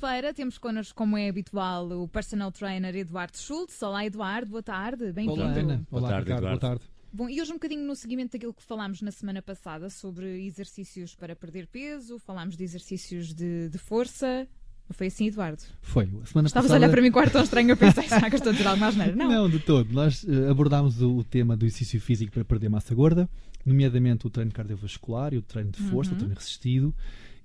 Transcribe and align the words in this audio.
segunda-feira 0.00 0.32
temos 0.32 0.56
connosco, 0.56 0.94
como 0.96 1.16
é 1.18 1.28
habitual, 1.28 1.86
o 1.92 2.08
personal 2.08 2.50
trainer 2.50 2.96
Eduardo 2.96 3.36
Schultz. 3.36 3.82
Olá, 3.82 4.06
Eduardo, 4.06 4.50
boa 4.50 4.62
tarde, 4.62 5.12
bem-vindo. 5.12 5.42
Olá, 5.42 5.52
Ana. 5.52 5.86
Boa 5.90 6.00
Olá, 6.00 6.08
tarde, 6.08 6.24
Ricardo. 6.24 6.40
Boa 6.40 6.54
Eduardo. 6.54 6.80
tarde. 6.80 6.92
Bom, 7.12 7.28
e 7.28 7.40
hoje 7.40 7.50
um 7.50 7.56
bocadinho 7.56 7.86
no 7.86 7.94
seguimento 7.94 8.32
daquilo 8.32 8.54
que 8.54 8.62
falámos 8.62 9.02
na 9.02 9.10
semana 9.10 9.42
passada 9.42 9.90
sobre 9.90 10.46
exercícios 10.46 11.14
para 11.14 11.36
perder 11.36 11.66
peso, 11.66 12.18
falámos 12.18 12.56
de 12.56 12.64
exercícios 12.64 13.34
de, 13.34 13.68
de 13.68 13.76
força. 13.78 14.48
Não 14.88 14.94
foi 14.94 15.08
assim, 15.08 15.26
Eduardo? 15.26 15.62
Foi. 15.82 16.04
A 16.04 16.26
semana 16.26 16.46
Estavas 16.46 16.52
passada... 16.52 16.74
a 16.74 16.78
olhar 16.78 16.90
para 16.90 17.02
mim 17.02 17.10
com 17.10 17.18
ar 17.18 17.30
tão 17.30 17.42
estranho, 17.42 17.68
eu 17.70 17.76
pensei, 17.76 18.04
será 18.08 18.30
que 18.30 18.36
estou 18.36 18.50
a 18.50 18.52
dizer 18.52 18.66
alguma 18.66 18.86
asneira? 18.88 19.14
Não. 19.14 19.28
Não, 19.28 19.50
de 19.50 19.58
todo. 19.58 19.92
Nós 19.92 20.26
eh, 20.26 20.48
abordámos 20.48 21.02
o, 21.02 21.18
o 21.18 21.24
tema 21.24 21.56
do 21.58 21.66
exercício 21.66 22.00
físico 22.00 22.32
para 22.32 22.44
perder 22.44 22.70
massa 22.70 22.94
gorda, 22.94 23.28
nomeadamente 23.66 24.26
o 24.26 24.30
treino 24.30 24.50
cardiovascular 24.50 25.34
e 25.34 25.36
o 25.36 25.42
treino 25.42 25.70
de 25.70 25.82
força, 25.82 26.12
Uhum. 26.12 26.16
o 26.16 26.18
treino 26.20 26.34
resistido. 26.34 26.94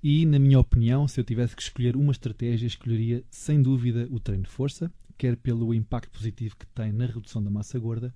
E, 0.08 0.24
na 0.24 0.38
minha 0.38 0.60
opinião, 0.60 1.08
se 1.08 1.20
eu 1.20 1.24
tivesse 1.24 1.56
que 1.56 1.64
escolher 1.64 1.96
uma 1.96 2.12
estratégia, 2.12 2.68
escolheria 2.68 3.24
sem 3.32 3.60
dúvida 3.60 4.08
o 4.12 4.20
treino 4.20 4.44
de 4.44 4.50
força, 4.52 4.92
quer 5.18 5.36
pelo 5.36 5.74
impacto 5.74 6.12
positivo 6.12 6.56
que 6.56 6.68
tem 6.68 6.92
na 6.92 7.08
redução 7.08 7.44
da 7.44 7.50
massa 7.50 7.80
gorda, 7.80 8.14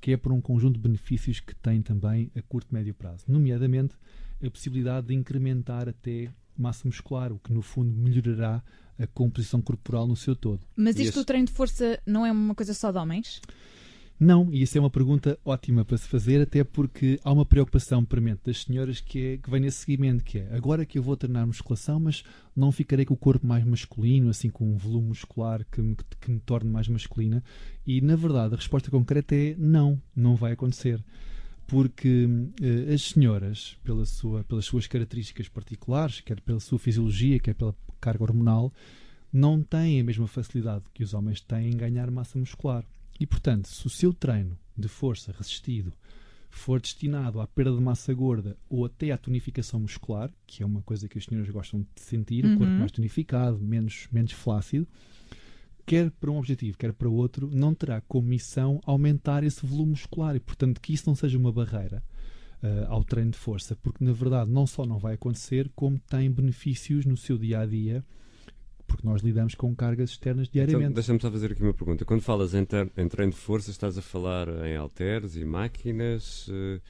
quer 0.00 0.18
por 0.18 0.30
um 0.32 0.40
conjunto 0.40 0.74
de 0.74 0.80
benefícios 0.80 1.40
que 1.40 1.52
tem 1.56 1.82
também 1.82 2.30
a 2.36 2.42
curto 2.42 2.68
e 2.70 2.74
médio 2.74 2.94
prazo, 2.94 3.24
nomeadamente 3.26 3.96
a 4.40 4.48
possibilidade 4.48 5.08
de 5.08 5.14
incrementar 5.14 5.88
até 5.88 6.30
massa 6.56 6.86
muscular, 6.86 7.32
o 7.32 7.40
que 7.40 7.52
no 7.52 7.60
fundo 7.60 7.90
melhorará 7.92 8.62
a 8.96 9.06
composição 9.08 9.60
corporal 9.60 10.06
no 10.06 10.14
seu 10.14 10.36
todo. 10.36 10.60
Mas 10.76 10.94
isto 10.94 11.08
esse- 11.08 11.18
do 11.18 11.24
treino 11.24 11.46
de 11.48 11.52
força 11.52 12.00
não 12.06 12.24
é 12.24 12.30
uma 12.30 12.54
coisa 12.54 12.72
só 12.72 12.92
de 12.92 12.98
homens? 12.98 13.40
Não, 14.18 14.52
e 14.52 14.62
isso 14.62 14.78
é 14.78 14.80
uma 14.80 14.90
pergunta 14.90 15.36
ótima 15.44 15.84
para 15.84 15.98
se 15.98 16.06
fazer, 16.06 16.40
até 16.40 16.62
porque 16.62 17.18
há 17.24 17.32
uma 17.32 17.44
preocupação 17.44 18.04
premente 18.04 18.42
das 18.44 18.62
senhoras 18.62 19.00
que, 19.00 19.26
é, 19.26 19.36
que 19.36 19.50
vem 19.50 19.60
nesse 19.60 19.78
seguimento, 19.78 20.22
que 20.22 20.38
é 20.38 20.54
agora 20.54 20.86
que 20.86 20.96
eu 20.96 21.02
vou 21.02 21.16
treinar 21.16 21.46
musculação, 21.46 21.98
mas 21.98 22.22
não 22.54 22.70
ficarei 22.70 23.04
com 23.04 23.14
o 23.14 23.16
corpo 23.16 23.44
mais 23.44 23.64
masculino, 23.64 24.30
assim 24.30 24.48
com 24.48 24.64
um 24.72 24.76
volume 24.76 25.08
muscular 25.08 25.66
que 25.70 25.82
me, 25.82 25.96
que 26.20 26.30
me 26.30 26.38
torne 26.38 26.70
mais 26.70 26.86
masculina. 26.86 27.42
E 27.84 28.00
na 28.00 28.14
verdade 28.14 28.54
a 28.54 28.56
resposta 28.56 28.90
concreta 28.90 29.34
é 29.34 29.56
não, 29.58 30.00
não 30.14 30.36
vai 30.36 30.52
acontecer. 30.52 31.02
Porque 31.66 32.28
eh, 32.60 32.92
as 32.92 33.02
senhoras, 33.02 33.76
pela 33.82 34.04
sua, 34.04 34.44
pelas 34.44 34.66
suas 34.66 34.86
características 34.86 35.48
particulares, 35.48 36.20
quer 36.20 36.40
pela 36.40 36.60
sua 36.60 36.78
fisiologia, 36.78 37.40
quer 37.40 37.54
pela 37.54 37.74
carga 38.00 38.22
hormonal, 38.22 38.72
não 39.32 39.62
têm 39.62 40.00
a 40.00 40.04
mesma 40.04 40.26
facilidade 40.26 40.84
que 40.92 41.02
os 41.02 41.14
homens 41.14 41.40
têm 41.40 41.70
em 41.70 41.76
ganhar 41.76 42.10
massa 42.10 42.38
muscular. 42.38 42.84
E, 43.18 43.26
portanto, 43.26 43.68
se 43.68 43.86
o 43.86 43.90
seu 43.90 44.12
treino 44.12 44.58
de 44.76 44.88
força 44.88 45.32
resistido 45.32 45.92
for 46.50 46.80
destinado 46.80 47.40
à 47.40 47.46
perda 47.46 47.72
de 47.74 47.80
massa 47.80 48.12
gorda 48.12 48.56
ou 48.68 48.84
até 48.84 49.10
à 49.10 49.16
tonificação 49.16 49.80
muscular, 49.80 50.30
que 50.46 50.62
é 50.62 50.66
uma 50.66 50.82
coisa 50.82 51.08
que 51.08 51.18
as 51.18 51.24
senhoras 51.24 51.48
gostam 51.50 51.80
de 51.94 52.02
sentir, 52.02 52.44
o 52.44 52.56
corpo 52.56 52.72
Uhum. 52.72 52.78
mais 52.78 52.92
tonificado, 52.92 53.58
menos, 53.58 54.06
menos 54.12 54.32
flácido, 54.32 54.86
quer 55.86 56.10
para 56.10 56.30
um 56.30 56.38
objetivo, 56.38 56.76
quer 56.76 56.92
para 56.92 57.08
outro, 57.08 57.50
não 57.52 57.74
terá 57.74 58.00
como 58.02 58.28
missão 58.28 58.80
aumentar 58.84 59.42
esse 59.44 59.64
volume 59.64 59.90
muscular 59.92 60.36
e, 60.36 60.40
portanto, 60.40 60.80
que 60.80 60.92
isso 60.92 61.04
não 61.06 61.14
seja 61.14 61.38
uma 61.38 61.52
barreira 61.52 62.02
ah, 62.62 62.86
ao 62.88 63.02
treino 63.02 63.30
de 63.32 63.38
força, 63.38 63.74
porque 63.74 64.04
na 64.04 64.12
verdade 64.12 64.50
não 64.50 64.66
só 64.66 64.86
não 64.86 64.98
vai 64.98 65.14
acontecer, 65.14 65.70
como 65.74 65.98
tem 65.98 66.30
benefícios 66.30 67.04
no 67.04 67.16
seu 67.16 67.36
dia 67.36 67.60
a 67.60 67.66
dia, 67.66 68.04
porque 68.92 69.06
nós 69.08 69.22
lidamos 69.22 69.54
com 69.54 69.74
cargas 69.74 70.10
externas 70.10 70.48
diariamente. 70.48 70.84
Então, 70.84 70.94
deixa-me 70.94 71.20
só 71.20 71.30
fazer 71.30 71.52
aqui 71.52 71.62
uma 71.62 71.74
pergunta. 71.74 72.04
Quando 72.04 72.20
falas 72.20 72.54
em, 72.54 72.60
em 72.96 73.08
treino 73.08 73.32
de 73.32 73.38
força, 73.38 73.70
estás 73.70 73.96
a 73.98 74.02
falar 74.02 74.48
em 74.66 74.76
halteres 74.76 75.36
e 75.36 75.44
máquinas? 75.44 76.48
eh, 76.50 76.80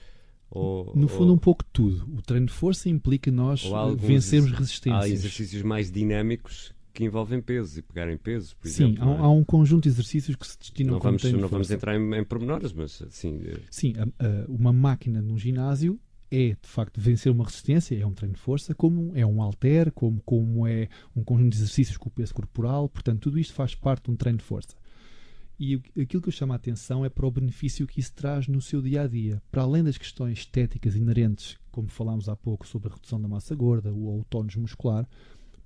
ou, 0.50 0.92
No 0.94 1.08
fundo, 1.08 1.28
ou- 1.30 1.34
um 1.34 1.38
pouco 1.38 1.64
de 1.64 1.70
tudo. 1.72 2.06
O 2.16 2.20
treino 2.20 2.46
de 2.46 2.52
força 2.52 2.88
implica 2.88 3.30
nós 3.30 3.64
há 3.72 3.86
vencermos 3.94 4.48
exer- 4.50 4.54
Há 4.54 4.58
resistências. 4.58 5.10
exercícios 5.10 5.62
mais 5.62 5.90
dinâmicos 5.90 6.74
que 6.92 7.04
envolvem 7.04 7.40
pesos 7.40 7.78
e 7.78 7.82
pegarem 7.82 8.18
pesos, 8.18 8.52
por 8.52 8.68
Sim, 8.68 8.84
exemplo. 8.90 9.02
há, 9.02 9.06
não, 9.06 9.14
é? 9.14 9.18
há 9.20 9.28
um 9.30 9.42
conjunto 9.42 9.84
de 9.84 9.88
exercícios 9.88 10.36
que 10.36 10.46
se 10.46 10.58
destinam 10.58 10.92
não 10.94 11.00
vamos, 11.00 11.22
não 11.24 11.48
vamos 11.48 11.70
entrar 11.70 11.96
em, 11.98 12.14
em 12.16 12.22
pormenores, 12.24 12.70
mas 12.74 13.00
assim. 13.00 13.40
eh, 13.46 13.56
Sim, 13.70 13.94
a- 13.96 14.26
a- 14.26 14.44
uma 14.46 14.74
máquina 14.74 15.22
num 15.22 15.38
ginásio 15.38 15.98
é, 16.32 16.56
de 16.60 16.66
facto, 16.66 16.98
vencer 16.98 17.30
uma 17.30 17.44
resistência, 17.44 17.94
é 17.94 18.06
um 18.06 18.14
treino 18.14 18.34
de 18.34 18.40
força, 18.40 18.74
como 18.74 19.12
é 19.14 19.24
um 19.26 19.42
halter, 19.42 19.92
como, 19.92 20.18
como 20.22 20.66
é 20.66 20.88
um 21.14 21.22
conjunto 21.22 21.50
de 21.50 21.58
exercícios 21.58 21.98
com 21.98 22.08
o 22.08 22.12
peso 22.12 22.32
corporal, 22.32 22.88
portanto, 22.88 23.20
tudo 23.20 23.38
isto 23.38 23.52
faz 23.52 23.74
parte 23.74 24.06
de 24.06 24.12
um 24.12 24.16
treino 24.16 24.38
de 24.38 24.44
força. 24.44 24.74
E 25.60 25.74
aquilo 26.00 26.22
que 26.22 26.28
eu 26.30 26.32
chamo 26.32 26.54
a 26.54 26.56
atenção 26.56 27.04
é 27.04 27.10
para 27.10 27.26
o 27.26 27.30
benefício 27.30 27.86
que 27.86 28.00
isso 28.00 28.14
traz 28.14 28.48
no 28.48 28.62
seu 28.62 28.80
dia 28.80 29.02
a 29.02 29.06
dia. 29.06 29.42
Para 29.50 29.62
além 29.62 29.84
das 29.84 29.98
questões 29.98 30.38
estéticas 30.38 30.96
inerentes, 30.96 31.58
como 31.70 31.88
falámos 31.88 32.30
há 32.30 32.34
pouco 32.34 32.66
sobre 32.66 32.88
a 32.88 32.94
redução 32.94 33.20
da 33.20 33.28
massa 33.28 33.54
gorda 33.54 33.92
ou 33.92 34.20
o 34.20 34.24
tónus 34.24 34.56
muscular, 34.56 35.06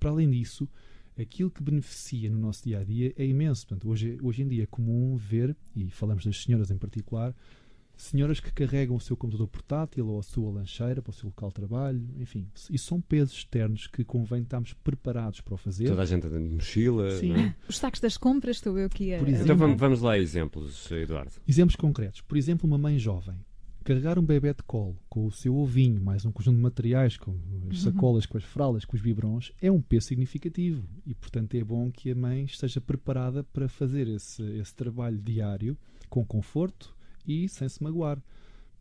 para 0.00 0.10
além 0.10 0.28
disso, 0.28 0.68
aquilo 1.16 1.50
que 1.50 1.62
beneficia 1.62 2.28
no 2.28 2.38
nosso 2.38 2.64
dia 2.64 2.80
a 2.80 2.84
dia 2.84 3.14
é 3.16 3.24
imenso. 3.24 3.66
Portanto, 3.68 3.88
hoje, 3.88 4.18
hoje 4.20 4.42
em 4.42 4.48
dia 4.48 4.64
é 4.64 4.66
comum 4.66 5.16
ver, 5.16 5.56
e 5.76 5.88
falamos 5.90 6.24
das 6.24 6.42
senhoras 6.42 6.72
em 6.72 6.76
particular, 6.76 7.32
senhoras 7.96 8.40
que 8.40 8.52
carregam 8.52 8.96
o 8.96 9.00
seu 9.00 9.16
computador 9.16 9.48
portátil 9.48 10.08
ou 10.08 10.18
a 10.18 10.22
sua 10.22 10.52
lancheira 10.52 11.00
para 11.00 11.10
o 11.10 11.14
seu 11.14 11.26
local 11.26 11.48
de 11.48 11.54
trabalho, 11.54 12.06
enfim, 12.18 12.46
isso 12.70 12.86
são 12.86 13.00
pesos 13.00 13.34
externos 13.34 13.86
que 13.86 14.04
convém 14.04 14.42
estarmos 14.42 14.72
preparados 14.74 15.40
para 15.40 15.54
o 15.54 15.56
fazer. 15.56 15.88
toda 15.88 16.02
a 16.02 16.06
gente 16.06 16.26
anda 16.26 16.38
de 16.38 16.48
mochila. 16.54 17.10
Sim. 17.12 17.28
não 17.32 17.40
é? 17.40 17.54
Os 17.68 17.78
sacos 17.78 18.00
das 18.00 18.16
compras, 18.16 18.56
estou 18.56 18.78
eu 18.78 18.86
aqui 18.86 19.14
a. 19.14 19.18
Por 19.18 19.26
a- 19.26 19.30
exemplo. 19.30 19.44
Então 19.44 19.56
vamos, 19.56 19.80
vamos 19.80 20.00
lá 20.00 20.12
a 20.12 20.18
exemplos, 20.18 20.90
Eduardo. 20.90 21.32
Exemplos 21.48 21.76
concretos. 21.76 22.20
Por 22.20 22.36
exemplo, 22.36 22.66
uma 22.66 22.78
mãe 22.78 22.98
jovem 22.98 23.36
carregar 23.86 24.18
um 24.18 24.22
bebê 24.22 24.52
de 24.52 24.64
colo 24.64 24.98
com 25.08 25.26
o 25.26 25.30
seu 25.30 25.56
ovinho, 25.56 26.00
mais 26.02 26.24
um 26.26 26.32
conjunto 26.32 26.56
de 26.56 26.62
materiais, 26.62 27.16
com 27.16 27.36
as 27.70 27.82
sacolas, 27.82 28.26
com 28.26 28.36
as 28.36 28.42
fraldas, 28.42 28.84
com 28.84 28.96
os 28.96 29.00
biberons, 29.00 29.52
é 29.62 29.70
um 29.70 29.80
peso 29.80 30.08
significativo. 30.08 30.82
E, 31.06 31.14
portanto, 31.14 31.54
é 31.54 31.62
bom 31.62 31.88
que 31.92 32.10
a 32.10 32.14
mãe 32.16 32.46
esteja 32.46 32.80
preparada 32.80 33.44
para 33.44 33.68
fazer 33.68 34.08
esse, 34.08 34.42
esse 34.42 34.74
trabalho 34.74 35.18
diário 35.18 35.78
com 36.10 36.24
conforto 36.26 36.95
e 37.26 37.48
sem 37.48 37.68
se 37.68 37.82
magoar. 37.82 38.22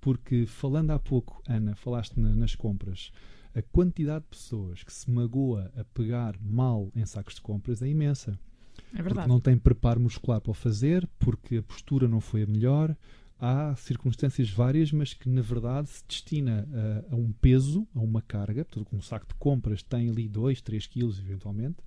Porque, 0.02 0.46
falando 0.46 0.92
há 0.92 1.00
pouco, 1.00 1.42
Ana, 1.48 1.76
falaste 1.76 2.20
na- 2.20 2.36
nas 2.36 2.54
compras, 2.56 3.12
a 3.56 3.62
quantidade 3.62 4.24
de 4.26 4.30
pessoas 4.30 4.84
que 4.84 4.94
se 4.94 5.10
magoa 5.10 5.72
a 5.76 5.84
pegar 5.84 6.36
mal 6.42 6.92
em 6.96 7.06
sacos 7.06 7.36
de 7.36 7.42
compras 7.42 7.82
é 7.82 7.88
imensa 7.88 8.32
É 8.32 8.88
porque 8.98 9.02
verdade. 9.04 9.28
não 9.28 9.40
tem 9.40 9.58
preparo 9.58 10.00
muscular 10.00 10.40
para 10.42 10.52
o 10.52 10.54
fazer, 10.54 11.08
porque 11.18 11.58
a 11.58 11.64
postura 11.64 12.08
não 12.08 12.20
foi 12.22 12.44
a 12.44 12.48
melhor. 12.48 12.96
Há 13.40 13.76
circunstâncias 13.76 14.50
várias, 14.50 14.92
mas 14.92 15.14
que 15.14 15.28
na 15.28 15.42
verdade 15.42 15.90
se 15.90 16.04
destina 16.08 16.68
a, 17.10 17.14
a 17.14 17.18
um 17.18 17.32
peso, 17.34 17.88
a 17.96 18.00
uma 18.00 18.22
carga. 18.22 18.64
Portanto, 18.64 18.96
um 18.96 19.02
saco 19.02 19.28
de 19.28 19.34
compras 19.36 19.82
tem 19.82 20.10
ali 20.10 20.28
2, 20.28 20.62
3 20.62 20.86
quilos 20.88 21.20
eventualmente, 21.20 21.78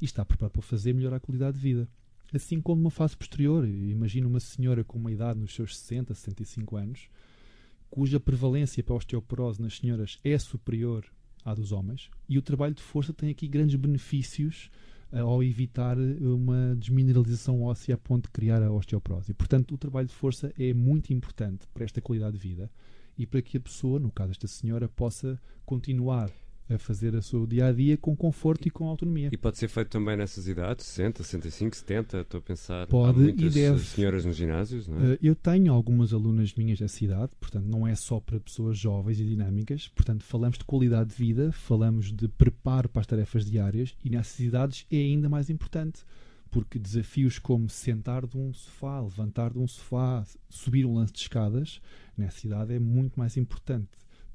e 0.00 0.04
está 0.04 0.24
preparado 0.24 0.52
para 0.52 0.62
fazer 0.62 0.92
melhorar 0.94 1.16
a 1.16 1.20
qualidade 1.20 1.56
de 1.58 1.62
vida. 1.62 1.88
Assim 2.32 2.60
como 2.60 2.80
numa 2.80 2.90
fase 2.90 3.16
posterior. 3.16 3.66
Imagina 3.66 4.26
uma 4.26 4.40
senhora 4.40 4.84
com 4.84 4.98
uma 4.98 5.10
idade 5.10 5.38
nos 5.38 5.54
seus 5.54 5.76
60, 5.76 6.14
65 6.14 6.76
anos, 6.76 7.08
cuja 7.90 8.20
prevalência 8.20 8.82
para 8.82 8.94
a 8.94 8.98
osteoporose 8.98 9.60
nas 9.60 9.76
senhoras 9.78 10.18
é 10.22 10.38
superior 10.38 11.04
à 11.44 11.54
dos 11.54 11.72
homens, 11.72 12.10
e 12.28 12.38
o 12.38 12.42
trabalho 12.42 12.74
de 12.74 12.82
força 12.82 13.12
tem 13.12 13.30
aqui 13.30 13.48
grandes 13.48 13.74
benefícios 13.74 14.70
eh, 15.12 15.18
ao 15.18 15.42
evitar 15.42 15.96
uma 15.98 16.76
desmineralização 16.76 17.62
óssea 17.62 17.94
a 17.94 17.98
ponto 17.98 18.24
de 18.24 18.30
criar 18.30 18.62
a 18.62 18.70
osteoporose. 18.70 19.32
E, 19.32 19.34
portanto, 19.34 19.74
o 19.74 19.78
trabalho 19.78 20.06
de 20.06 20.14
força 20.14 20.52
é 20.58 20.72
muito 20.72 21.12
importante 21.12 21.66
para 21.74 21.84
esta 21.84 22.00
qualidade 22.00 22.38
de 22.38 22.48
vida 22.48 22.70
e 23.18 23.26
para 23.26 23.42
que 23.42 23.56
a 23.56 23.60
pessoa, 23.60 23.98
no 23.98 24.12
caso 24.12 24.28
desta 24.28 24.46
senhora, 24.46 24.88
possa 24.88 25.40
continuar 25.64 26.30
a 26.74 26.78
fazer 26.78 27.14
o 27.14 27.22
seu 27.22 27.46
dia 27.46 27.66
a 27.66 27.72
dia 27.72 27.96
com 27.96 28.16
conforto 28.16 28.66
e 28.66 28.70
com 28.70 28.86
autonomia. 28.86 29.28
E 29.32 29.36
pode 29.36 29.58
ser 29.58 29.68
feito 29.68 29.88
também 29.88 30.16
nessas 30.16 30.46
idades, 30.46 30.86
60, 30.86 31.22
65, 31.22 31.76
70, 31.76 32.20
estou 32.20 32.38
a 32.38 32.42
pensar. 32.42 32.86
Pode 32.86 33.20
e 33.30 33.48
deve. 33.50 33.78
senhoras 33.80 34.24
nos 34.24 34.36
ginásios, 34.36 34.86
não 34.86 34.98
é? 34.98 35.12
Eh, 35.14 35.18
Eu 35.22 35.34
tenho 35.34 35.72
algumas 35.72 36.12
alunas 36.12 36.54
minhas 36.54 36.78
dessa 36.78 37.04
idade, 37.04 37.32
portanto, 37.40 37.66
não 37.66 37.86
é 37.86 37.94
só 37.94 38.20
para 38.20 38.38
pessoas 38.40 38.78
jovens 38.78 39.20
e 39.20 39.24
dinâmicas. 39.24 39.88
Portanto, 39.88 40.24
falamos 40.24 40.58
de 40.58 40.64
qualidade 40.64 41.10
de 41.10 41.16
vida, 41.16 41.52
falamos 41.52 42.12
de 42.12 42.28
preparo 42.28 42.88
para 42.88 43.00
as 43.00 43.06
tarefas 43.06 43.44
diárias 43.44 43.94
e 44.04 44.10
nessas 44.10 44.38
idades 44.40 44.86
é 44.90 44.96
ainda 44.96 45.28
mais 45.28 45.50
importante, 45.50 46.04
porque 46.50 46.78
desafios 46.78 47.38
como 47.38 47.68
sentar 47.68 48.26
de 48.26 48.36
um 48.36 48.52
sofá, 48.52 49.00
levantar 49.00 49.52
de 49.52 49.58
um 49.58 49.66
sofá, 49.68 50.24
subir 50.48 50.84
um 50.84 50.94
lance 50.94 51.12
de 51.12 51.20
escadas, 51.20 51.80
nessa 52.16 52.46
idade 52.46 52.74
é 52.74 52.78
muito 52.78 53.18
mais 53.18 53.36
importante 53.36 53.88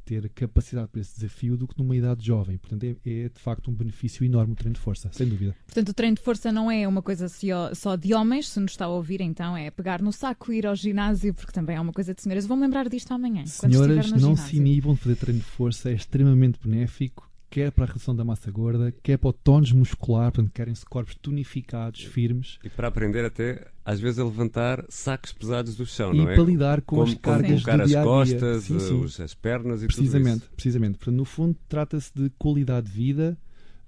ter 0.06 0.30
capacidade 0.30 0.88
para 0.90 1.02
esse 1.02 1.16
desafio 1.16 1.58
do 1.58 1.68
que 1.68 1.78
numa 1.78 1.96
idade 1.96 2.26
jovem. 2.26 2.58
Portanto, 2.58 2.84
é, 2.84 2.96
é 3.10 3.30
de 3.30 3.40
facto 3.40 3.70
um 3.70 3.74
benefício 3.74 4.24
enorme 4.24 4.54
o 4.54 4.56
treino 4.56 4.76
de 4.76 4.80
força, 4.80 5.10
sem 5.12 5.28
dúvida. 5.28 5.56
Portanto, 5.66 5.90
o 5.90 5.94
treino 5.94 6.16
de 6.16 6.22
força 6.22 6.52
não 6.52 6.70
é 6.70 6.88
uma 6.88 7.02
coisa 7.02 7.28
só- 7.74 7.96
de 7.96 8.14
homens, 8.14 8.50
se 8.50 8.60
nos 8.60 8.72
está 8.72 8.86
a 8.86 8.90
ouvir, 8.90 9.22
então 9.22 9.58
é 9.58 9.72
pegar 9.72 10.02
no 10.02 10.12
saco 10.12 10.54
e 10.54 10.58
ir 10.60 10.68
ao 10.68 10.76
ginásio, 10.76 11.34
porque 11.34 11.52
também 11.52 11.76
é 11.76 11.82
uma 11.82 11.92
coisa 11.94 12.14
de 12.14 12.22
senhoras. 12.22 12.46
Vou-me 12.46 12.64
lembrar 12.64 12.88
disto 12.88 13.12
amanhã. 13.12 13.46
Senhoras, 13.46 14.12
não 14.12 14.20
ginásio. 14.20 14.38
se 14.48 14.58
inibam 14.58 14.94
de 14.94 15.00
fazer 15.02 15.16
treino 15.16 15.40
de 15.40 15.46
força, 15.46 15.90
é 15.90 15.94
extremamente 15.94 16.60
benéfico, 16.64 17.30
quer 17.56 17.72
para 17.72 17.86
a 17.86 17.88
redução 17.88 18.14
da 18.14 18.26
massa 18.26 18.52
gorda, 18.52 18.94
quer 19.02 19.18
para 19.18 19.30
o 19.30 19.32
tónus 19.34 19.72
muscular, 19.72 20.30
portanto, 20.30 20.52
querem-se 20.54 20.86
corpos 20.86 21.16
tonificados, 21.16 22.04
firmes, 22.04 22.60
E 22.62 22.70
para 22.70 22.90
aprender 22.90 23.24
até, 23.24 23.66
às 23.86 23.98
vezes, 23.98 24.20
a 24.20 24.26
levantar 24.26 24.84
sacos 24.90 25.32
pesados 25.32 25.74
do 25.78 25.86
chão, 25.86 26.14
e 26.14 26.18
não 26.18 26.30
é? 26.30 26.36
para 26.36 26.44
lidar 26.44 26.82
com 26.82 26.98
como, 26.98 27.04
as 27.08 27.14
como 27.14 27.22
cargas 27.22 27.52
colocar 27.64 27.78
do 27.78 27.84
as 27.84 27.88
dia 27.88 28.00
a 28.00 28.04
dia. 28.04 28.12
costas, 28.12 28.64
Sim, 28.66 28.80
sim. 28.80 28.94
os- 29.02 29.20
as 29.22 29.34
pernas 29.34 29.82
e 29.82 29.88
Precisamente, 29.88 30.42
tudo 30.42 30.54
precisamente. 30.56 30.98
Portanto, 30.98 31.16
no 31.16 31.24
fundo, 31.24 31.56
trata-se 31.70 32.12
de 32.14 32.30
qualidade 32.38 32.88
de 32.88 32.92
vida, 32.92 33.38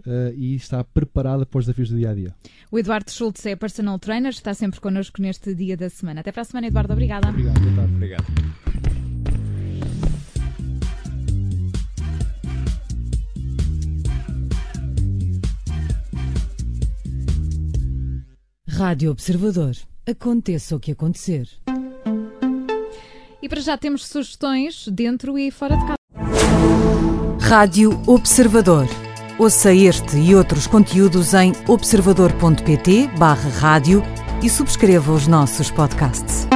uh, 0.06 0.34
e 0.34 0.56
está 0.56 0.81
preparada 0.81 1.46
para 1.46 1.60
os 1.60 1.66
desafios 1.66 1.90
do 1.90 1.98
dia 1.98 2.12
a 2.12 2.14
dia. 2.14 2.34
O 2.72 2.80
Eduardo 2.80 3.12
Schultz 3.12 3.46
é 3.46 3.54
personal 3.58 4.00
trainer, 4.00 4.30
está 4.30 4.54
sempre 4.54 4.80
connosco 4.80 5.22
neste 5.22 5.54
dia 5.54 5.75
da 5.75 5.90
semana. 5.90 6.22
Até 6.22 6.31
para 6.31 6.44
a 6.44 6.46
semana, 6.46 6.68
Eduardo. 6.68 6.94
Obrigada. 6.94 7.28
Obrigado, 7.28 7.60
boa 7.60 7.75
tarde. 7.75 7.94
Obrigado. 7.96 8.67
Rádio 18.77 19.09
Observador. 19.09 19.75
Aconteça 20.07 20.75
o 20.75 20.79
que 20.79 20.91
acontecer. 20.91 21.50
E 23.41 23.50
para 23.50 23.59
já 23.59 23.75
temos 23.75 24.06
sugestões 24.06 24.88
dentro 24.88 25.35
e 25.35 25.50
fora 25.50 25.75
de 25.75 25.83
casa. 25.83 25.97
Rádio 27.41 28.00
Observador. 28.06 28.85
Ouça 29.39 29.74
este 29.74 30.18
e 30.18 30.35
outros 30.35 30.68
conteúdos 30.68 31.33
em 31.33 31.53
observador.pt/rádio 31.68 34.03
e 34.44 34.50
subscreva 34.50 35.12
os 35.12 35.25
nossos 35.25 35.71
podcasts. 35.71 36.47